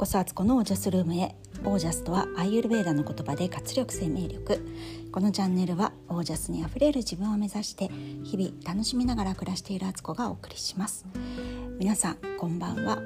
[0.00, 1.34] こそアツコのオージャスルームへ。
[1.62, 4.66] オージャスとはアイユルベーダの言葉で活力生命力。
[5.12, 7.90] このチャンネルはオージャスにあふれる自分を目指して
[8.24, 11.04] 日々楽しみながら暮らしているアツコがお送りします。
[11.78, 12.96] 皆さんこんばんは。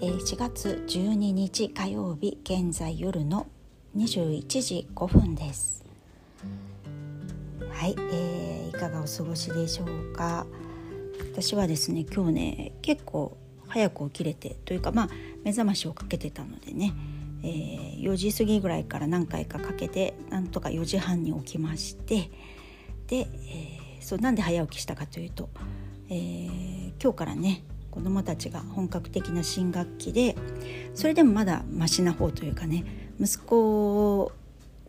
[0.00, 3.48] 4月12日火曜日現在夜の
[3.96, 5.84] 21時5分です。
[7.68, 10.46] はい、えー、いかがお過ごしでしょうか。
[11.32, 15.08] 私はですね今日ね結構早く起きれてというかまあ
[15.44, 16.92] 目覚ましをかけてたのでね、
[17.42, 22.30] えー、4時過ぎぐらいから何回かかけてなんとか4時半に起きまして。
[23.06, 25.50] で、えー、そうなんで早起きしたかというと、
[26.08, 30.36] えー、今日からね子どもたちが本格的な新学期で
[30.94, 32.84] それでもまだマシな方というかね
[33.20, 34.32] 息子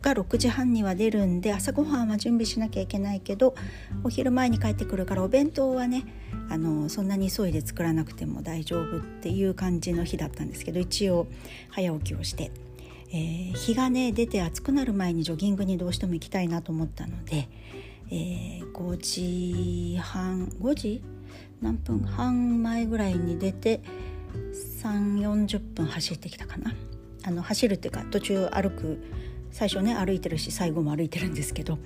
[0.02, 3.54] が6時半には出るんで朝ごはんは準備しなきゃいけないけど
[4.04, 6.04] お昼前に帰ってくるからお弁当はね
[6.48, 11.26] あのそんなに急いで作らなくても大丈夫っていう感じの日だったんですけど一応
[11.70, 12.50] 早起きをして、
[13.10, 17.48] えー、日がね出て暑くなる前にジョギングにどうしても行きたいなと思ったので、
[18.10, 21.02] えー、5時半5時
[21.60, 22.00] 何分？
[22.00, 23.80] 半前ぐらいに出て
[24.82, 26.74] 3 4 0分走ってきたかな。
[27.24, 29.02] あの走るっていうか途中歩く
[29.52, 31.78] 最初ね歩いてるし最後も歩いてるんですけど、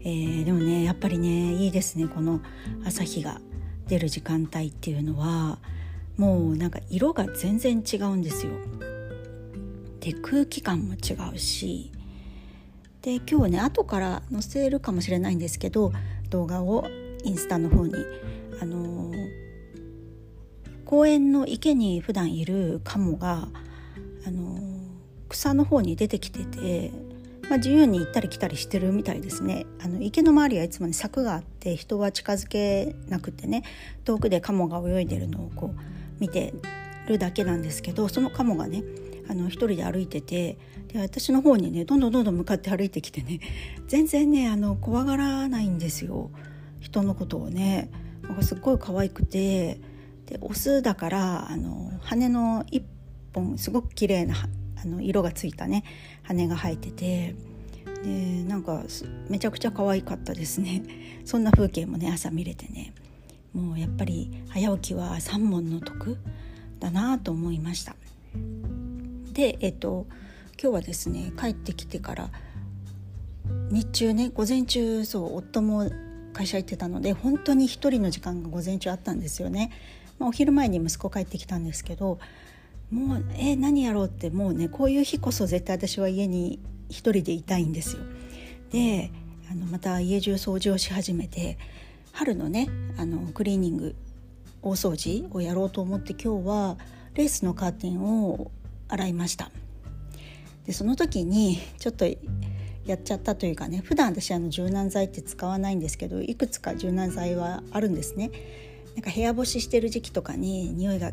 [0.00, 2.40] えー、でもねやっぱりねいいですねこの
[2.84, 3.40] 朝日が
[3.88, 5.58] 出る時間帯っていうのは。
[6.20, 8.52] もうなんか色が全然違うんですよ。
[10.00, 11.90] で空気感も違うし。
[13.00, 15.92] で今日ね後から載せるかもしれないんですけど
[16.28, 16.86] 動画を
[17.24, 17.94] インスタの方に。
[18.60, 19.14] あのー、
[20.84, 23.48] 公園の池に普段いるカモが
[25.30, 26.92] 草の方に出てきてて、
[27.48, 29.66] まあ、自由に行ったり来たりしてるみたいですね。
[29.80, 33.62] あの池の周りはいつも、ね、柵があって人は近づけなくてね
[34.04, 35.80] 遠くでカモが泳いでるのをこう
[36.20, 36.52] 見て
[37.06, 38.82] るだけなんですけどそのカモがね
[39.28, 40.58] あの一人で歩いてて
[40.88, 43.40] で私の方にねどんどんどんどん向かって歩いてきてね
[43.86, 46.30] 全然ねあの怖がらないんですよ。
[46.80, 47.90] 人のことをね。
[48.22, 49.80] なんかすっごい可愛くて
[50.26, 52.84] でオスだからあの羽の一
[53.32, 54.34] 本すごく綺麗な
[54.82, 55.84] あの色がついたね
[56.22, 57.34] 羽が生えてて
[58.02, 58.84] でなんか
[59.28, 60.82] めちゃくちゃ可愛かったですね。
[61.24, 62.94] そんな風景もね朝見れてね。
[63.52, 66.16] もうやっぱり早起きは三問の徳
[66.78, 67.96] だなと思いました。
[69.32, 70.06] でえっと
[70.60, 72.30] 今日はですね帰ってきてから
[73.70, 75.90] 日中ね午前中そう夫も
[76.32, 79.72] 会社行ってたので本当に一人の時間が午前中あったんですよね、
[80.18, 82.18] まあ、お昼前に息子帰ってきたんですけど
[82.90, 86.58] もうえ何やろうってもうねこういう日こそ絶対私は家に
[86.88, 88.02] 一人でいたいんですよ。
[88.70, 89.10] で
[89.50, 91.58] あのまた家中掃除をし始めて
[92.12, 93.96] 春のねあのクリーニング
[94.62, 96.76] 大掃除をやろうと思って今日は
[97.14, 98.50] レースのカーテンを
[98.88, 99.50] 洗いました
[100.66, 102.04] でその時にちょっと
[102.84, 108.30] やっちゃったというかね普段私あの柔軟剤って使わないんですけどいくつか柔軟剤はあるんですね
[108.94, 111.12] なんか部屋干ししてる時期とかに匂いが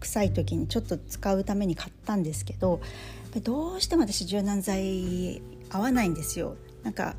[0.00, 2.80] 臭い時にちょっと使うために買ったんですけど
[3.42, 6.56] どうしても私柔軟剤合わないんですよ。
[6.82, 7.16] なんか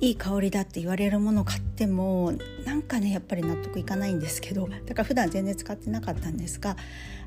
[0.00, 2.32] いい香りだって言われるものを買っても
[2.64, 6.76] なんかねやっぱり納得いかないんですけどだから普段全然使ってなかったんですが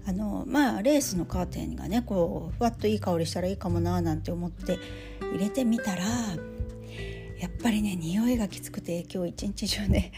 [0.06, 4.78] あのまあレースのカーテンがねこうふわっといい香りしたらいいかもななんて思って
[5.22, 10.12] 入れてみたらやっぱりね匂いがきつくて今日一日中ね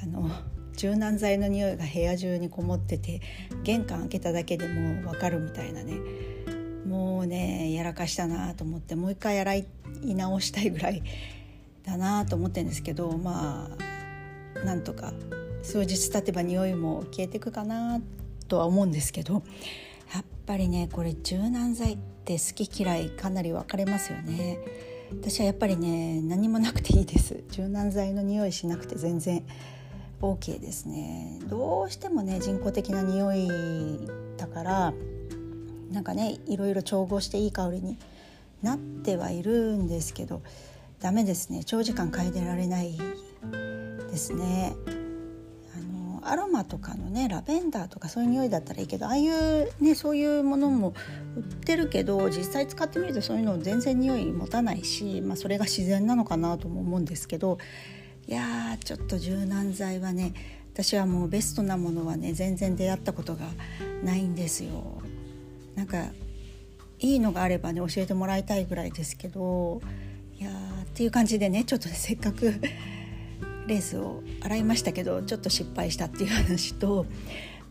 [0.00, 0.30] あの
[0.76, 3.20] 柔軟剤の匂いが部屋中にこもってて
[3.62, 5.94] 玄関開けただけでもう分かるみたいなね。
[6.86, 9.66] もうねやらかしたなと思ってもう一回洗い
[10.02, 11.02] 直したいぐらい
[11.84, 13.68] だなと思ってるんですけどま
[14.56, 15.12] あなんとか
[15.62, 18.00] 数日経てば匂いも消えてくかな
[18.46, 19.42] とは思うんですけど
[20.14, 24.58] やっぱりねこれ柔軟剤って好き嫌いかなり分かれますよね。
[25.10, 27.42] 私はやっぱりね何もなくていいです。
[27.50, 29.44] 柔軟剤の匂いしなくて全然。
[30.34, 31.38] OK ですね。
[31.48, 33.48] どうしてもね人工的な匂い
[34.36, 34.94] だから
[35.90, 37.96] なんかねいろいろ調合していい香りに
[38.62, 40.42] なってはいるんですけど
[41.00, 41.62] ダメですね。
[41.64, 42.98] 長時間嗅いでられない
[44.10, 44.74] ですね。
[45.74, 50.94] あのアロマとかのねラベンダーとかそういう匂いだったらいいけどああいうねそういうものも
[51.36, 57.58] 売ってるけど実際使ってみるとそういうの全然匂い持たないし、まあ、それが自然なのかなとも思うんですけど
[58.28, 60.34] いやちょっと柔軟剤はね
[60.74, 63.46] 私はもうベストなものはね全然出会ったことが
[64.02, 65.00] ないんですよ。
[65.74, 66.10] なんか
[66.98, 69.80] いいのがあればね教えてもらいたいぐらいですけど
[70.38, 72.54] いやーっていう感じでねちょっと、ね、せっかく
[73.66, 77.06] レースを洗いましたけどちょっと失敗したっていう話と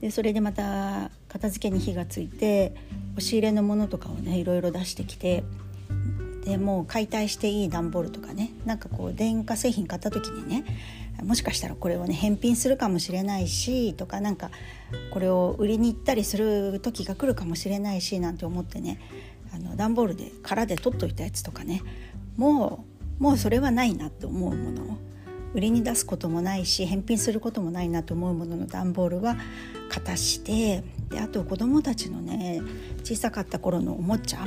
[0.01, 2.75] でそれでまた片付けに火がついて
[3.13, 5.43] 押し入れのものとかをねいろいろ出してきて
[6.45, 10.63] でもう解体していい段ボールとかねなんかこう電化製品買った時にね
[11.23, 14.51] もしかしたらこれをね返品するかもしれないしとかなんか
[15.11, 18.99] これを売りに行ったりする時が来るかもしれないしなんて思ってね
[19.53, 21.81] あの段ボールで空で取っといたやつとかね
[22.37, 22.85] も
[23.19, 24.97] うもうそれはないなって思うものを
[25.53, 29.37] 売りに出すこともないし返品することもないなと思うものの段ボールは
[29.89, 32.61] 片してであと子供たちのね
[33.03, 34.45] 小さかった頃のおもちゃ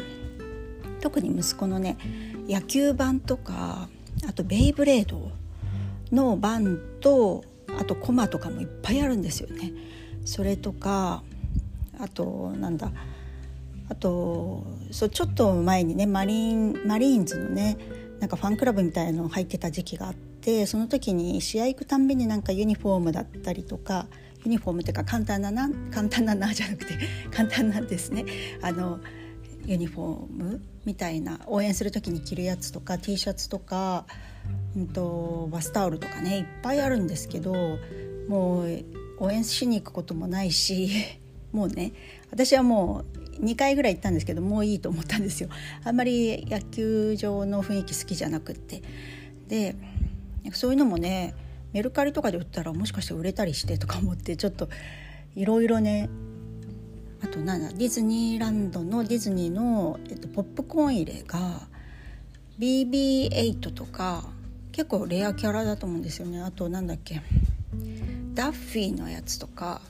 [1.00, 1.96] 特に息子のね
[2.48, 3.88] 野球盤とか
[4.28, 5.30] あとベイブレード
[6.12, 7.44] の盤と
[7.78, 9.72] あとコマとかもいっぱいあるんですよね。
[10.24, 11.22] それとか
[11.98, 12.90] あとなんだ
[13.88, 17.78] あとそうちょっと前にねマリンマリーンズのね
[18.20, 24.06] なんかファンクラブみたいの入ってた時期があってその時に試合行くたんびになんかユニフォームだったりとか
[24.44, 26.98] ユニフォームっていうか簡単なな簡単ななじゃなくて
[27.30, 28.24] 簡単なんですね
[28.62, 29.00] あの
[29.66, 34.06] ユニフォームみたいな応援する時に着るやつとか T シャツとか、
[34.76, 37.78] うんと、バスタオルとかねいっぱいあるんですけど
[38.28, 38.84] もう
[39.20, 40.90] 応援しに行くこともないし
[41.52, 41.92] もうね
[42.30, 43.04] 私はも
[43.40, 45.48] う2回ぐらい行ったんですけどもういいと思ったんですよ。
[45.84, 48.82] あんまり野球場の雰囲気好きじゃなくって。
[49.48, 49.76] で
[50.52, 51.34] そういうのもね
[51.72, 54.68] メルカリとかで売ったらもしかして売れたりしてとか思ってちょっと
[55.34, 56.08] いろいろね
[57.22, 61.60] あとなんだディズニーランドのディズニーの、えっと、ポップコーン入れが
[62.58, 64.24] BB8 とか
[64.72, 66.40] 結構レアキャラだと思うんですよね。
[66.40, 67.20] あとなんだっけ
[68.34, 69.80] ダッフィーのやつとか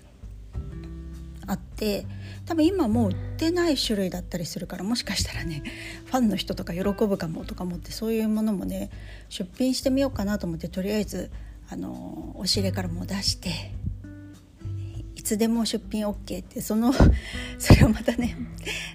[1.47, 2.07] あって
[2.47, 5.63] 多分今もう売ってない種類だったりするからもしかしたらね
[6.07, 8.91] ファンの人とか喜ぶかもとか思ってそういうものもね
[9.29, 11.31] 出品してみようかなと思ってとりあえず
[11.71, 13.73] あの押し入れからも出して
[15.29, 16.93] つでも出品 OK ってその
[17.59, 18.37] それをまたね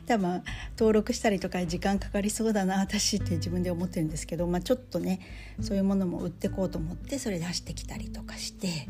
[0.07, 0.41] 多分
[0.77, 5.19] 登録したりとか時間かかりそうだな私って自分で思ってるんですけど、まあ、ちょっとね
[5.62, 8.88] そういうものも売ってこうと思ってそれ出してきたりとかして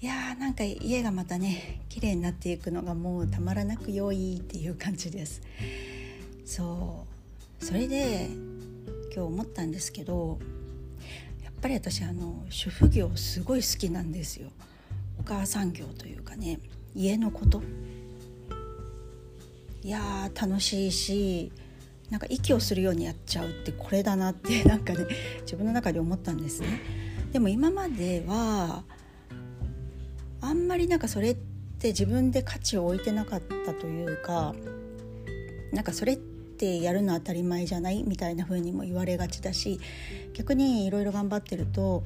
[0.00, 5.42] いやーなんか家がまたね綺麗になっていくのがもうたまらなく良いっていう感じです。
[6.44, 7.06] そ
[7.60, 8.28] うそれで
[9.14, 10.38] 今日思ったんですけど
[11.42, 14.50] やっぱり私あの主婦業すごい好きなんですよ。
[15.18, 16.60] お母さん業というかね
[16.94, 17.62] 家のこと
[19.82, 21.52] いや楽しいし
[22.10, 25.06] なんか息をするようにやっちゃうってこれだなって なんかね
[25.42, 26.68] 自分の中で思ったんですね。
[27.32, 28.84] でも今までは
[30.40, 31.34] あんまりなんかそれっ
[31.78, 34.54] て自分で価値を置いてなかったというか
[35.72, 38.04] なんかそれってやるの当たり前じゃない？
[38.04, 39.80] みたいな風にも言われがちだし
[40.34, 42.04] 逆にいろいろ頑張ってると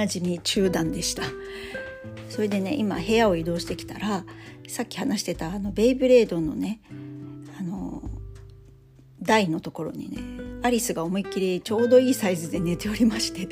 [0.00, 1.22] なじみ中断でした。
[2.30, 4.24] それでね今部屋を移動してきたら
[4.66, 6.80] さっき話してたあのベイブレードのね
[7.58, 8.02] あの
[9.20, 10.18] 台のところにね
[10.62, 13.48] アリスが思いっきりちょうどいいサイズで寝ておりまして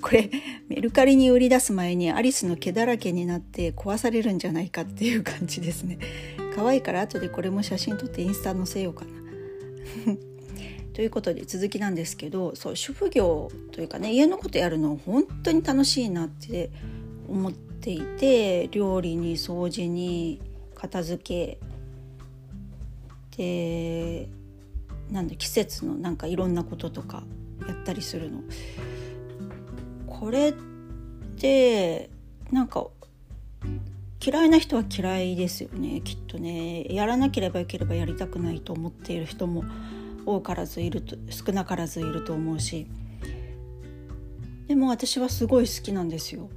[0.00, 0.30] これ
[0.68, 5.98] メルカリに売り出す前にアリスの毛だらけになって壊されるんじゃないかっていう感じですね。
[6.56, 9.10] 可愛いから後でこれも写真撮ってインスタ載せようかな。
[10.94, 16.70] ということで続きなんですけどそう主婦業というかね家のことやるの本当に楽しいなって
[17.28, 20.40] 思っていて料理に掃除に
[20.76, 21.58] 片付け
[23.36, 24.28] で
[25.10, 27.24] なんで季節のなんかいろんなこととか
[27.66, 28.42] やったりするの。
[30.06, 30.52] これっ
[31.36, 32.08] て
[32.52, 32.86] なんか
[34.24, 39.64] 嫌いな人は嫌いですよねきっとねやらなければよければやりたくないと思っている人も
[40.26, 42.86] 多からずいると少なからずいると思うし
[44.66, 46.48] でも私はすごい好きなんですよ。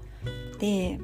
[0.59, 0.99] で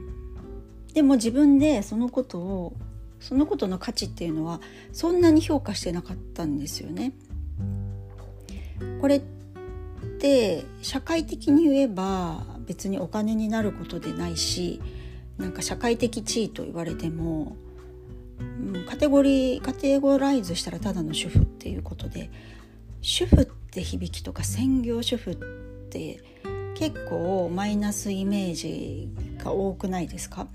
[0.93, 2.73] でも自分でそのことを
[3.19, 7.13] そのことの価値っていうのはそんなに評価してなかったんですよね。
[9.01, 9.21] これっ
[10.19, 14.81] て社会的に言えば別にお金になることでないし
[15.37, 17.57] なんか社会的地位と言われても、
[19.03, 22.29] テゴリーカテゴライズしたらただの主婦っていうことで
[23.01, 25.35] 主婦って響きとか専業主婦っ
[25.89, 26.21] て
[26.73, 29.09] 結構マイナスイメージ
[29.43, 30.47] が多くないですか？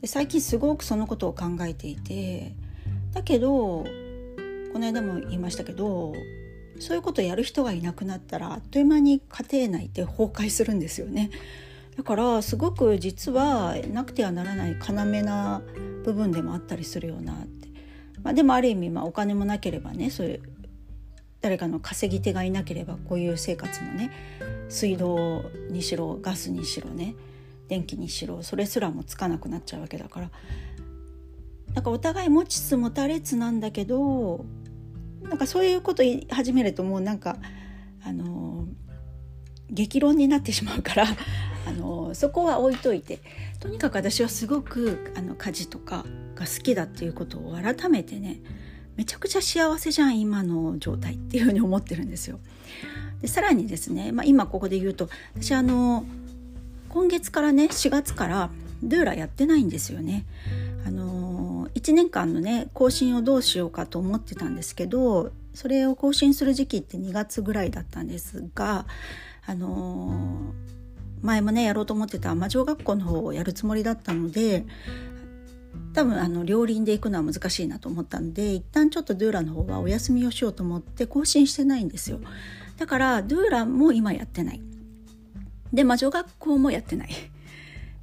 [0.00, 2.54] で最近すごくそのことを考えていて
[3.12, 3.84] だけどこ
[4.78, 6.12] の間も言いましたけど
[6.78, 11.32] そういうことをやる人がいなくなったらあっという間に家庭内って崩壊するんですよね。
[11.96, 15.60] だからすごく実はなくてはならない要な
[16.04, 17.34] 部分でもあったりするような、
[18.22, 20.42] まあ、でもある意味まあお金もなければねそういう
[21.40, 24.10] 誰かの稼ぎ手がいなければこういう生活もね
[24.68, 27.14] 水道にしろガスにしろね
[27.68, 30.30] 電気にしろそれすらもつかなくなっちゃうわけだから。
[31.74, 34.44] なんかお互い持ちつ持たれつなんだけど
[35.22, 37.36] なんかそういうこと言い始めるともうなんか
[38.04, 38.66] あの
[39.70, 41.06] 激論になってしまうから。
[41.70, 43.20] あのそこは置いといて
[43.60, 48.40] とにかく私はすごくあの家事とかが好きだっていうことを改めてね
[48.96, 52.38] めちゃくちゃ幸せじゃん今の状態っていうふうに思ってるんですよ。
[53.22, 56.04] でさらにですね、まあ、今ここで言うと私あの
[56.88, 58.50] 今月からね4月から
[58.82, 60.24] ドゥーラやってないんですよね。
[60.86, 68.86] あの1年間のね更新をどうしようかと思ってたんですけどそれを更新する時期って2月ぐらいだったんですが
[69.46, 70.52] あの
[71.22, 74.64] 前もねやろうと思ってた魔女学校の方をやるつもりだったので
[75.92, 82.20] 多分あの両輪で行くのは難しいなと思ったんで一旦ちょっとドゥーラの方はお休みをしようと思って更新してないんですよ。
[82.78, 84.62] だからドゥーラも今やってない。
[85.72, 87.10] で魔女学校もやってない。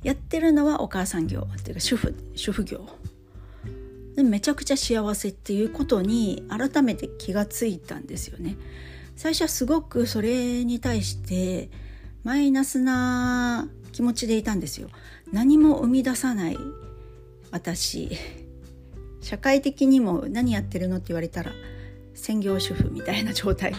[0.03, 2.87] やってるのはお母さん業っていうか主婦主婦業。
[4.15, 8.57] でめちゃくちゃ幸せっていうことに改めて気がついたんですよね。
[9.15, 11.69] 最初はすごくそれに対して
[12.27, 14.89] マイナスな気持ちでいたんですよ。
[15.31, 16.57] 何も生み出さない。
[17.51, 18.11] 私。
[19.21, 21.53] 社会的にも何やってるのって言われたら
[22.15, 23.71] 専業主婦みたいな状態。
[23.71, 23.75] っ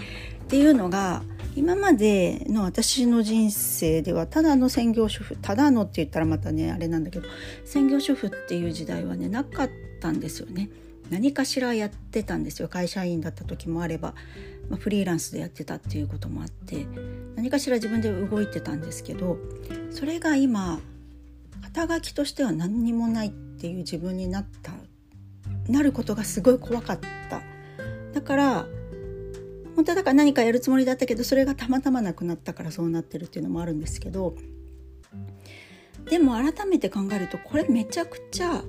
[0.49, 1.23] ていうのが
[1.57, 7.28] 今までの私の人生ではただの専業主婦ただのって言ったらまたねあれなんだけど
[7.67, 10.71] 専業主婦っていう時代はねなかったんですよね。
[11.11, 12.69] 何かしらやってたんですよ。
[12.69, 14.15] 会社員だった時もあれば、
[14.69, 16.87] まあ、フリーランスでやってたっていうこともあって。
[17.37, 19.38] 何かしら自分で動いてたんですけど
[19.93, 20.81] それが今
[21.62, 24.73] 肩書きとしては何にもないっていう自分になった。
[25.69, 27.00] なることがすごい怖かっ
[27.31, 27.43] た。
[28.12, 28.67] だから
[29.77, 34.35] 本当はだから何かやるつもりだったけどそれがたまたまなくなったからそうなってるっていうのもあるんですけど。
[36.09, 38.62] でも改めて考えるとこれめちゃくちゃ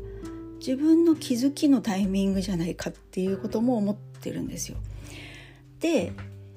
[0.59, 4.77] 自分の気づきのタイミングじゃないかっていうことも思ってるんですよ。
[5.79, 6.13] で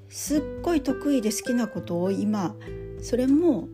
[0.09, 2.55] すっごい得意で好きなことを今
[3.01, 3.69] それも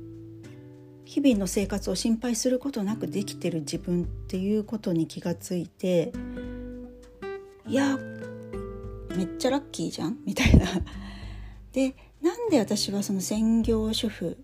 [1.04, 6.12] 日々の生活を心配することなくできてる自分っていうことに気がついて
[7.66, 7.98] いや
[9.16, 10.18] めっちゃラッキーじゃん？
[10.24, 10.66] みたいな。
[11.72, 14.36] でなんで私はその専業主婦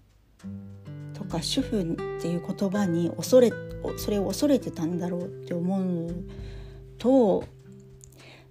[1.12, 3.52] とか主婦っていう言葉に恐れ
[3.96, 6.14] それを恐れてたんだろうって思う
[6.98, 7.44] と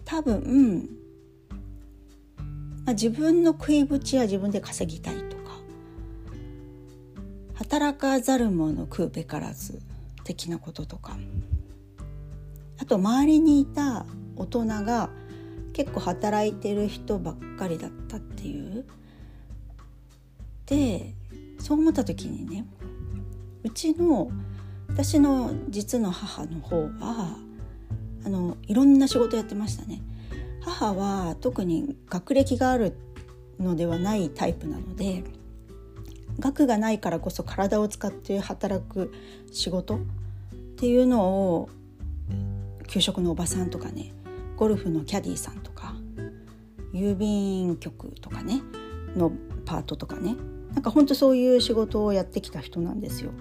[0.05, 0.89] 多分、
[2.85, 5.43] まあ、自分の食いぶちは自分で稼ぎたいとか
[7.55, 9.79] 働かざる者食うべからず
[10.23, 11.17] 的なこととか
[12.79, 15.09] あと周りにいた大人が
[15.73, 18.85] 結構働いてる人ばっかりだったっていう。
[20.65, 21.13] で
[21.59, 22.65] そう思った時にね
[23.63, 24.31] うちの
[24.93, 27.35] 私の実の母の方は
[28.25, 30.01] あのいろんな仕事やってましたね
[30.61, 32.95] 母は特に学歴がある
[33.59, 35.23] のではないタイプなので
[36.39, 39.11] 学がないからこそ体を使って働く
[39.51, 39.99] 仕事っ
[40.77, 41.69] ていうのを
[42.87, 44.13] 給食のおばさんとかね
[44.55, 45.95] ゴルフのキャディーさんとか
[46.93, 48.61] 郵便局とかね
[49.15, 49.31] の
[49.65, 50.35] パートとかね
[50.73, 53.31] なんかほんとそういう仕事をやってきた人なんですよ。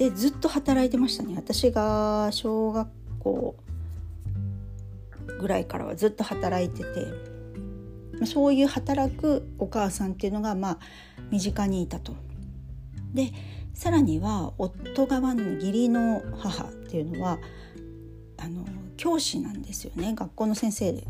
[0.00, 2.88] でずっと働いてましたね私が小学
[3.18, 3.54] 校
[5.38, 10.78] ぐらいからはずっと働いててそういう働くお母さんっていうのがまあ
[11.30, 12.14] 身近にいたと。
[13.12, 13.32] で
[13.74, 17.38] さらには夫側の義理の母っていうのは
[18.38, 18.64] あの
[18.96, 21.06] 教師なんですよね学校の先生で。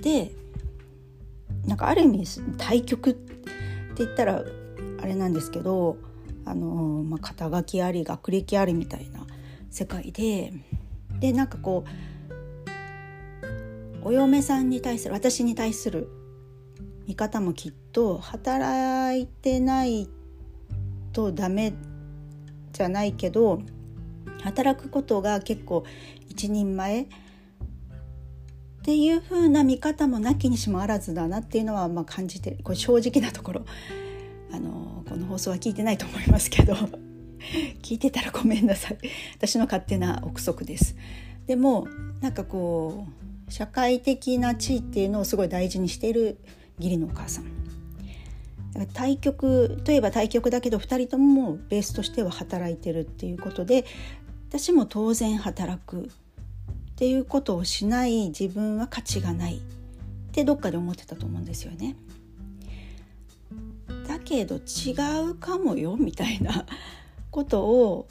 [0.00, 0.32] で
[1.66, 2.24] なんかある意味
[2.58, 4.42] 対局って言ったら
[5.00, 5.96] あれなんですけど
[6.44, 9.26] あの、まあ、肩書きあり学歴ありみたいな
[9.70, 10.52] 世界で
[11.20, 12.12] でなんかこう
[14.04, 16.08] お嫁さんに対する私に対する
[17.06, 20.08] 見方もきっと働いてない
[21.12, 21.72] とダメ
[22.72, 23.60] じゃないけど
[24.42, 25.84] 働くことが結構
[26.28, 27.06] 一人前っ
[28.84, 33.64] ていう風な見方もなきにしもあらずだなっていうのはまあ感じてこれ正直なところ。
[34.52, 36.74] あのこの放送は聞いてないと思いますけど
[37.82, 38.98] 聞いてたらごめんなさい
[39.36, 40.94] 私の勝手な憶測です。
[41.46, 41.88] でも
[42.20, 43.06] なんかこ
[43.48, 46.38] う社会的な地位っていうのをすごい大事にしている
[46.78, 47.44] 義理のお母さん
[48.94, 53.84] 対局といえば対局だけど2人ともベースとしては働いてるっていうことで
[54.48, 56.08] 私も当然働くっ
[56.96, 59.60] ていうことをしない自分は価値がないっ
[60.32, 61.96] てどっかで思ってたと思うんですよね。
[64.06, 64.92] だけど違
[65.30, 66.66] うかもよみたいな
[67.30, 68.08] ことを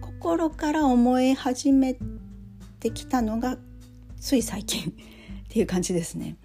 [0.00, 1.96] 心から思い始め
[2.80, 3.58] てきたのが
[4.18, 4.92] つい最近っ
[5.48, 6.36] ていう感じですね。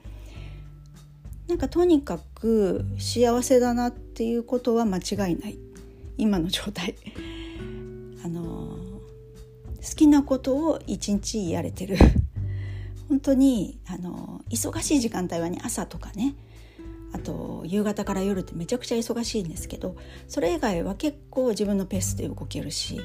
[1.47, 5.57] なんかとにかく幸せだなっていうことは間違いない
[6.17, 6.95] 今の状態。
[8.23, 8.77] あの
[9.81, 11.97] 好きなことを一日やれてる
[13.07, 16.35] 本当にあの忙しい時間帯はね朝とかね
[17.11, 19.95] あと夕方から夜ってめちゃくちゃ忙しいんですけど
[20.27, 22.99] それ以外は結構自分のペースで動けるし、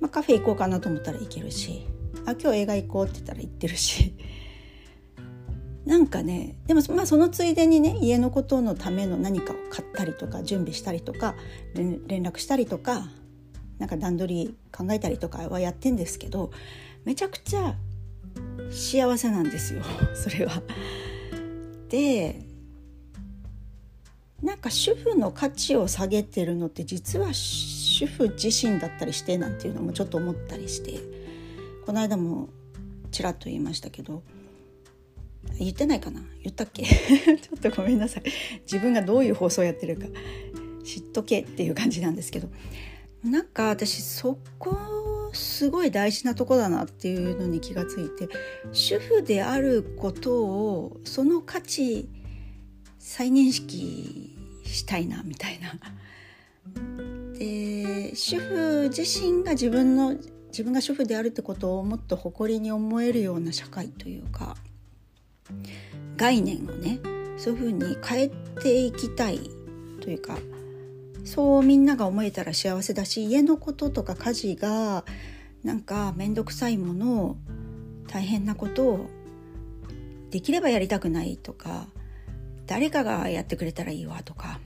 [0.00, 1.86] まあ、カフェ行こうかなと思ったら行けるし
[2.26, 4.14] あ今日映画行こうって言ったら行ってるし
[5.86, 11.34] なんかねでもまあそのついでにね家のことのための何かを買ったりとか準備したりとか
[11.74, 13.08] 連絡したりとか
[13.78, 16.50] なんか段取り考えたりとかはやってんですけど
[17.04, 17.76] めちゃくちゃ
[18.70, 19.82] 幸せなんですよ
[20.14, 20.62] それは。
[21.88, 22.49] で
[24.42, 30.98] なんか主婦の価値を下げてるのって実は主婦自身だったりしてなんていうのもちょっと思ったりして
[31.84, 32.48] この間も
[33.10, 34.22] ちらっと言いましたけど
[35.58, 36.22] 言ってないかな？
[36.42, 36.84] 言ったっけ？
[36.86, 38.22] ちょっとごめんなさい。
[38.62, 40.06] 自分がどういう放送やってるか。
[40.84, 42.48] 知っとけっていう感じなんですけど。
[43.24, 44.76] なんか私そこ
[45.32, 48.28] すごい大事なとこだなっていうのに気がついて
[48.72, 52.08] 主婦であることをその価値
[53.00, 55.74] 再認識したいなみたいな。
[57.38, 60.14] で主婦自身が自分の
[60.48, 64.56] 自分が主婦であるってことをもっと誇りに思えるような社会というか
[66.16, 67.00] 概念をね
[67.38, 68.28] そういうふうに変え
[68.60, 69.40] ていきたい
[70.00, 70.36] というか
[71.24, 75.04] そうみんなが思えたら幸せだし家のこととか家事が
[75.64, 77.36] なんか面倒くさいものを
[78.08, 79.06] 大変なことを
[80.30, 81.86] できればやりたくないとか
[82.70, 84.60] 誰かがやってくれたらいいわとか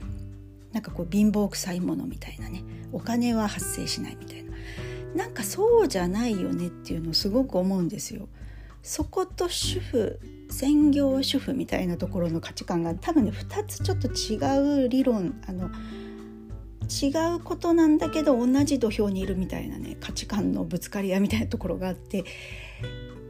[0.72, 2.62] なんかこう貧乏くさいものみたいなね
[2.92, 4.52] お金は発生しないみたいな
[5.14, 8.28] なんかそうじゃないよねっていうのをすごく思うんですよ。
[8.82, 15.70] そこと主婦専業主婦みたいなところの価値観が多分ね2つちょっと違う理論あの
[16.90, 22.24] 違うことなんだけど同じ土俵にいるみたいなね価値観のぶつかり合いみたいなところがあって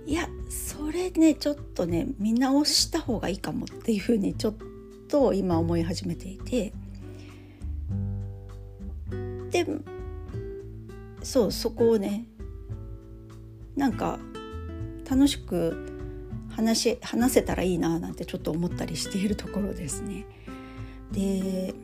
[0.07, 4.55] いやそれねちょっとね見直した方がいいかもっていうふうにちょっ
[5.09, 6.73] と今思い始めていて
[9.51, 9.67] で
[11.23, 12.27] そうそこをね
[13.77, 14.19] なんか
[15.09, 15.90] 楽しく
[16.51, 20.27] 話話せたらいいななんてちょっと思ったりしているところですね。
[21.12, 21.75] で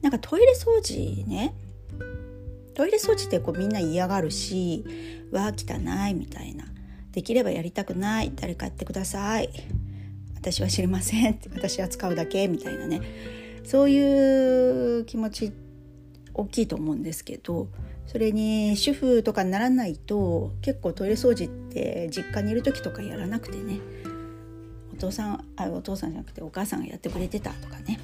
[0.00, 1.54] なんかトイレ掃除ね
[2.74, 4.84] トイレ掃除ってこうみんな嫌がるし
[5.30, 5.78] 「わあ汚
[6.10, 6.64] い」みたいな
[7.12, 8.32] 「できればやりたくない。
[8.34, 9.48] 誰かやってください」
[10.36, 13.00] 「私は知りません」私は使うだけみたいなね。
[13.64, 15.52] そういう気持ち
[16.34, 17.68] 大きいと思うんですけど
[18.06, 23.78] それに主婦とかにならないと結構トイレ掃除って実家にいる時とかやらなくてね。
[24.92, 27.98] お父さんあお父さんじゃなくてお母さんがやってくれてたとかね。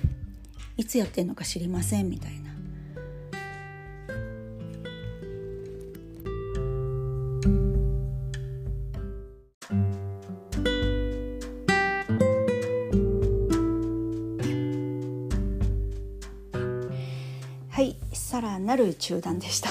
[0.77, 2.48] いつやってんのか知りませんみたいな。
[18.99, 19.71] 中断でした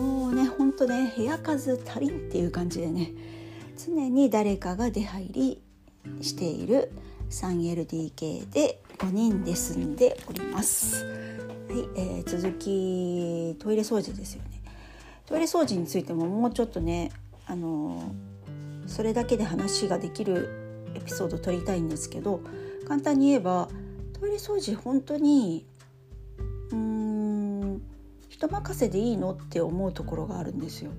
[0.00, 3.12] もうねほんとね部屋数足りんっていう感じでね
[3.76, 5.62] 常に誰かが出入り
[6.22, 6.92] している
[7.30, 11.04] 3LDK で5人で住んでおります。
[11.04, 11.12] は
[11.74, 14.62] い、えー、続きトイレ掃除ですよね。
[15.26, 17.10] トイレ掃除についてももうちょっとね、
[17.46, 18.14] あの、
[18.86, 22.40] それだけで話ができるエピソード撮りたいんですけど、
[22.86, 23.68] 簡単に言えば
[24.18, 25.66] トイレ掃除本当に
[28.36, 29.32] 人任せでいいの？
[29.32, 30.90] って思うところがあるんですよ。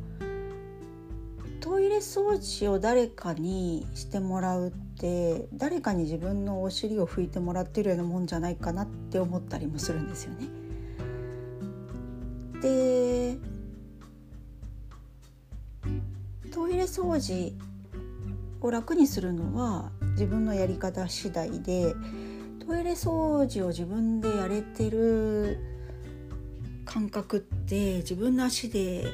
[1.62, 10.48] トイレ掃除を誰かにしてもらうって誰かに自分のお尻を拭いてもらってるようなもんじゃないかなって思ったりもするんですよね。
[12.62, 13.38] で
[16.52, 17.54] トイレ掃除
[18.62, 21.94] を楽にするのは自分のやり方次第で
[22.66, 25.77] トイレ掃除を自分でやれてる
[26.88, 29.06] 感覚って自分の足で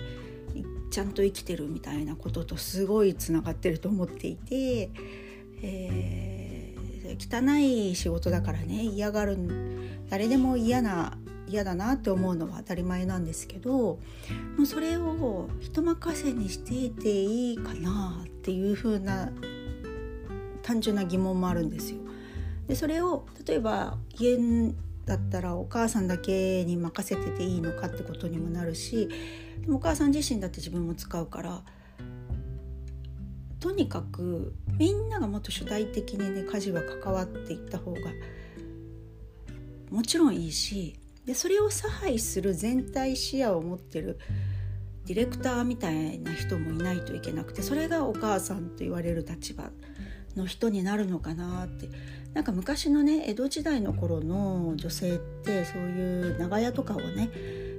[0.92, 4.92] ちゃんと生きてるみたいなこととすごいつながってると思っていて、
[5.64, 9.38] えで汚い仕事だからね嫌がる
[10.10, 14.00] 誰でも嫌な嫌だなって思うのは当たり前なんですけども
[14.60, 19.32] うそれを人任せにしていていいかなっていう風な
[20.62, 22.00] 単純な疑問もあるんですよ。
[22.68, 23.98] でそれを例えば
[25.06, 29.10] だったらお母さんだけに任せてていいのかってことにもなるし
[29.62, 31.62] でもお母さん自身だって自分も使うから
[33.60, 38.00] とにかくみんながもっと主体的にね家事は関わっていった方が
[39.90, 44.20] もちろんいいしでそれを差配する全体視野を持ってる
[45.06, 49.70] ディレクターみたいな人もいないといけなくてそれがお母さんと言われる立場
[50.36, 51.90] の人になるのかなって
[52.34, 57.30] なんか昔のね江戸時代の頃の女性ってそういう長屋とかをね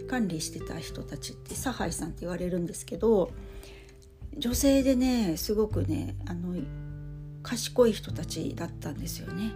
[0.08, 3.32] 管理してた人たちって差配さんって言われるんですけど
[4.36, 6.60] 女性でねすごくねあの
[7.42, 9.52] 賢い人たちだったんですよね。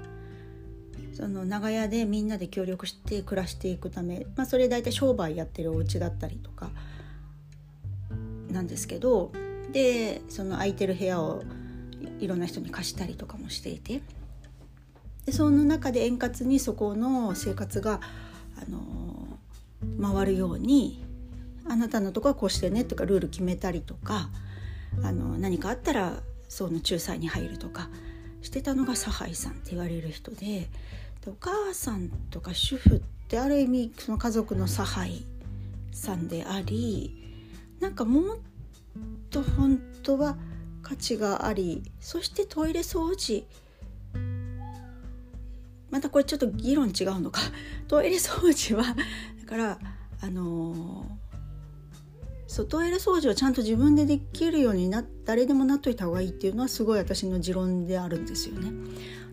[1.14, 6.70] その長屋でみんなで協力して暮らしていくため、まあ、それ大体商売やってるお家だったりとか
[8.50, 9.32] なんですけど
[9.72, 11.42] でその空いてる部屋を
[12.20, 14.00] いろんな人に貸したりとかもしていて
[15.28, 18.00] でその中で円滑にそこの生活が、
[18.56, 19.28] あの
[20.14, 21.04] 回るように
[21.66, 24.30] あなたのとこはこうしてねとかルール決めたりとか
[25.02, 26.14] あの何かあったら
[26.48, 27.90] その仲裁に入るとか
[28.40, 30.66] してたのがサハイさんって言われる人で
[31.26, 35.24] お母さんとか主婦ってある意味その家族の差配
[35.92, 37.36] さんであり
[37.80, 38.36] なんかもっ
[39.30, 40.38] と本当は
[40.82, 43.44] 価値がありそしてトイレ掃除
[45.90, 47.40] またこれちょっと議論違うのか
[47.88, 48.84] トイレ掃除は
[49.40, 49.78] だから
[50.20, 51.06] あの
[52.46, 58.72] そうトイレ掃除をちゃんと自分でできるようにな誰でもなっといた方がいいっていうのはすごい私の持論であるんですよね。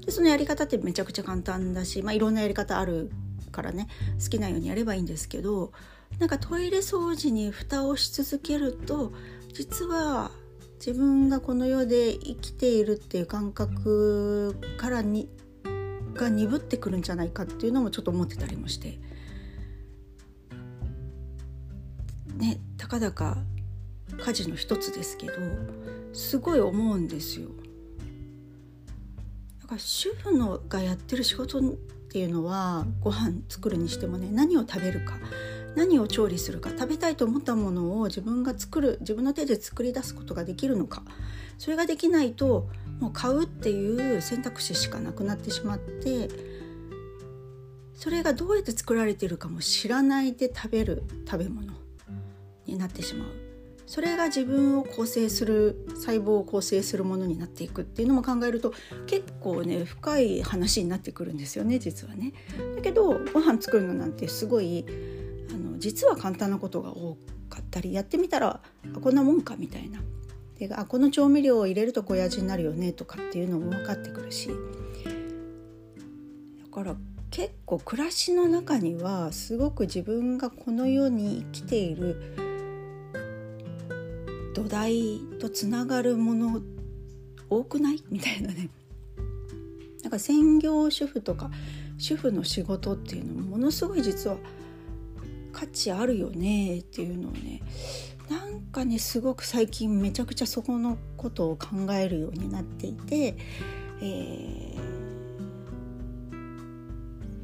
[0.05, 3.09] でそのやり方ってめちゃくちゃ簡単だし、まあ、いろんなやり方ある
[3.51, 3.87] からね
[4.21, 5.71] 好きなようにやればいいんですけど
[6.19, 9.13] なんかトイレ掃除に蓋をし続けると
[9.53, 10.31] 実は
[10.85, 15.29] 自分がこの世で生きているっていう感覚からに
[16.15, 18.99] が鈍ってくるんじゃないかっていうのもちょっと思ってたりもして
[22.37, 23.37] ねたかだか
[24.17, 25.33] 家事の一つですけど
[26.13, 27.49] すごい思うんですよ。
[29.61, 31.61] だから主婦のがやってる仕事っ
[32.09, 35.17] ていうのはご飯作るにしてもね何を食べるか
[35.75, 41.03] 何を調理するか食べたいと思ったものを自分が作る自分の手で作り出すことができるのか
[41.57, 42.69] それができないと
[42.99, 46.29] もう買うっていう選択肢しかなくなってしまって
[47.93, 51.73] それがどうやって作られてるかも知らないで食べる食べ物
[52.65, 53.45] になってしまう
[53.85, 58.73] それが自分を構成する細胞を構成するものになっていくっていうのも考えると
[59.05, 62.33] 結構ね深い話になってくるんですよね実はね。
[62.75, 64.85] だけどご飯作るのなんてすごい
[65.51, 67.15] あの実は簡単なことが多
[67.47, 68.59] かったりやってみたら
[69.01, 70.01] こんなもんかみたいな。
[70.57, 74.49] であこの調味料を入れるとこういう味になるよねとかっていうのも分かってくるし。
[76.63, 76.95] だから
[77.31, 82.35] 結構暮らしの中にはすごく自分がこの世に生きている
[84.53, 86.61] 土台とつながるもの
[87.49, 88.03] 多くない？
[88.09, 88.69] みたいなね。
[90.03, 91.49] なんか専業主婦とか
[91.97, 94.37] 主婦の仕事っていうのもものすごい実は
[95.51, 97.61] 価値あるよねっていうのをね
[98.29, 103.35] なんかねすごく最近めちゃくちゃそこのことを考えるようになっていて、
[104.01, 104.75] え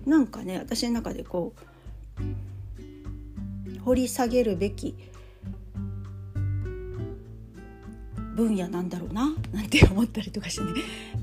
[0.06, 1.62] ー、なんかね私の中でこう
[3.82, 4.96] 掘り下げるべき
[8.36, 10.72] 分野なんだろうななんて思ったりとかしてね。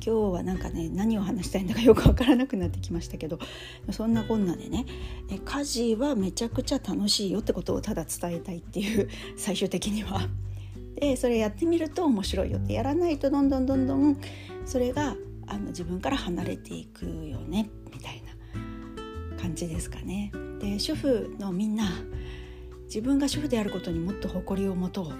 [0.08, 3.38] 今日はなんかね何を話したいんだかよく分からなくなってきましたけど
[3.90, 4.86] そんなこんなでね
[5.44, 10.26] 家事はめちゃくちゃ楽しいよってことをただ伝えたいっていう 最終的には。
[10.96, 14.16] でそれやってみると面白いよってやらないとどんどんどんどん
[14.64, 15.14] それが
[15.46, 18.22] あの自分から離れていくよねみたい
[19.36, 20.32] な感じですかね。
[20.58, 21.84] で主婦のみんな
[22.84, 25.12] 自分が主婦であることにもっと誇りを持とう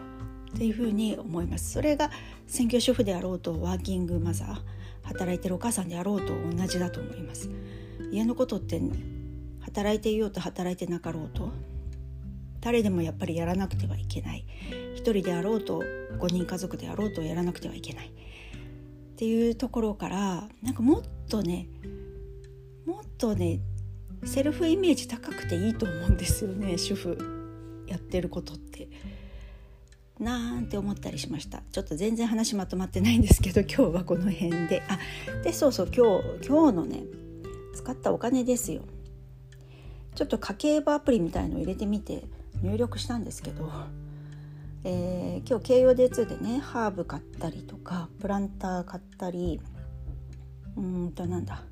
[0.54, 2.10] っていうふうに思いますそれが
[2.46, 4.77] 専業主婦であろうとワーキングマザー
[5.08, 7.50] 働いてるお母さんであろうと同じだと思います。
[8.12, 8.80] 家のことって
[9.60, 11.50] 働いていようと働いてなかろうと
[12.60, 14.44] 誰でもやっぱりやらなくてはいけない。
[14.94, 15.82] 一人であろうと
[16.18, 18.08] 5人家族であろうとやらなくてはいけない。
[18.08, 18.10] っ
[19.16, 21.68] ていうところからなんかもっとね
[22.86, 23.60] もっとね
[24.24, 28.88] セルフイメージ高くていいと思うんですよね主婦やってることって。
[30.18, 31.62] なんて思ったりしました。
[31.70, 34.82] ちょっと全然話まとまってないんですけど今日はこの辺で。
[34.88, 34.98] あ
[35.42, 37.04] でそうそう今日今日のね
[37.74, 38.82] 使ったお金ですよ。
[40.14, 42.24] ちょっと家計簿アプリみたいのを入れてみて
[42.62, 43.70] 入力したんですけど、
[44.82, 49.60] えー、今日京葉 D2 でねハーブ買ったりとかプランター買ったり
[50.76, 51.62] うんとなんだ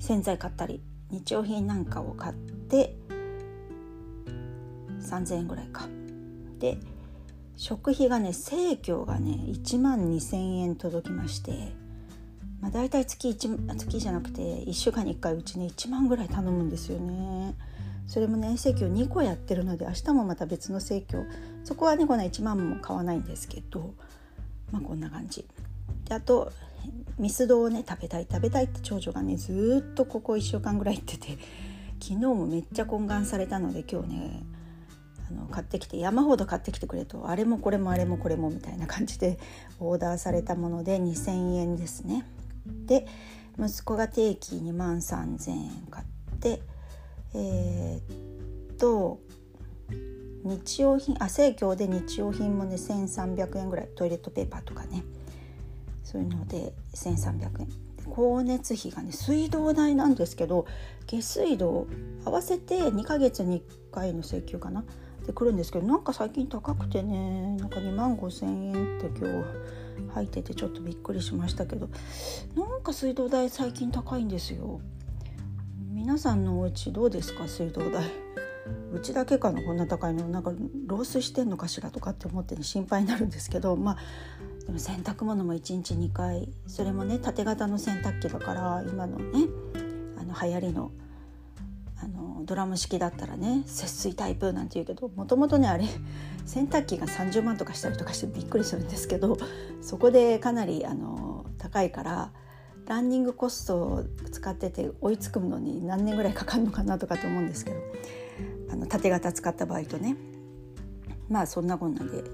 [0.00, 2.96] 洗剤買ったり日用品なんかを買って
[5.00, 5.86] 3,000円ぐらいか。
[6.58, 6.78] で
[7.56, 11.72] 食費がね生協がね1万2,000円届きまして、
[12.60, 17.54] まあ、大体月1月じゃなくて1週間に1回うちね1万ぐらい頼むんですよね。
[18.06, 21.24] それもね生協2個やってるので明日もまた別の生協
[21.62, 23.94] そこはねこんな1万も買わないんですけど
[24.70, 25.46] まあこんな感じ。
[26.06, 26.52] であと
[27.18, 31.38] ミスドをね食べたい食べたいって長女がねずっとここ1週間ぐらい行ってて
[32.00, 34.42] 昨日もめっちゃ懇願されたので今日ね
[35.30, 39.38] あの買ってきて山ほど買ってきてくれとあれもこれもあれもこれもみたいな感じで
[39.80, 42.26] オーダーされたもので2,000円ですね。
[42.86, 43.06] で
[43.58, 46.60] 息子が定期2万3,000円買って
[47.34, 49.20] えー、っと
[50.44, 55.02] 日用品あ生協で日用品もね1,300円ぐらいトイレットペーパーとかね。
[56.02, 57.68] そういうので1,300円。
[58.04, 60.66] 光熱費がね水道代なんですけど
[61.06, 61.86] 下水道
[62.24, 64.84] 合わせて2ヶ月に1回の請求かな。
[65.26, 71.88] で来るんですけどなんか最近高くてねなんか2万5,000円って今日入っててちょっとびっくりしましたけど
[72.56, 74.80] なんか水道代最近高いんですよ。
[75.92, 77.48] 皆さんのお家どうですか？
[77.48, 78.04] 水道代。
[78.92, 79.62] うちだけかな？
[79.62, 80.28] こんな高いの。
[80.28, 80.52] なんか
[80.86, 83.96] 漏水してんのかしらとかって思って、ね、心配になるんですけどまあ
[84.66, 86.48] でも洗濯物も1日2回。
[86.66, 89.46] それもね縦型の洗濯機だから今のね
[90.18, 90.90] あの流行りの
[92.04, 95.86] あのドラム式だったらね節水タイプなんて言うけどもともとねあれ
[96.44, 99.38] 洗濯機が30万とかしたりとかしてびっくりするんですけど
[99.80, 102.32] そこでかなりあの高いから
[102.86, 107.78] ランニングコストを使ってて追いつくのに何年ぐらいかかるのかなとかと思うんですけど
[108.70, 110.16] あの縦型使った場合とね
[111.28, 112.24] まあそんなこんなで、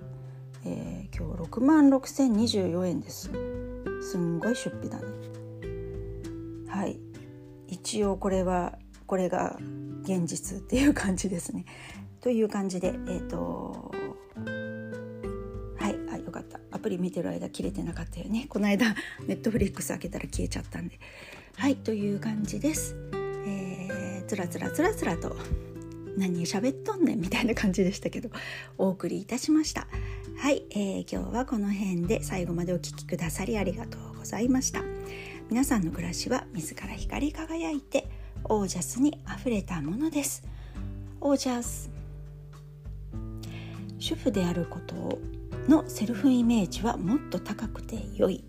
[0.64, 3.30] えー、今日6万6,024円です。
[4.02, 5.04] すんごい出費だね。
[6.68, 6.98] はい。
[7.68, 8.78] 一応これは
[9.10, 9.58] これが
[10.04, 11.64] 現実っていう感じですね。
[12.22, 13.90] という感じでえっ、ー、と
[16.80, 18.46] プリ見てる間切れてなかったよね。
[18.50, 18.94] この間
[19.26, 20.98] ネットフリックス開けたら消えちゃったんで。
[21.56, 22.96] はいという感じです、
[23.44, 25.36] えー、つらつらつらつらと
[26.16, 28.30] 何喋っとんねんみたいな感じでしたけど
[28.78, 29.86] お送りいたしました。
[30.38, 34.82] はい、えー、今日はこの辺で最後までお聴きくださりありがとうございました。
[35.50, 38.08] 皆さんの暮らしは自ら光り輝いて
[38.44, 40.42] オージャスにあふれたものです。
[41.20, 41.90] オージャス
[43.98, 45.18] 主婦であること
[45.68, 48.42] のセルフイメージはもっと高くて良い。